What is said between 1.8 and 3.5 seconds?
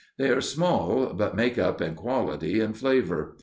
quality and flavor.